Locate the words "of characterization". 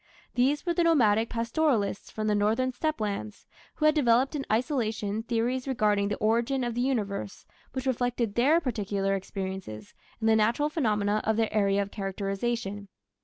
11.83-12.87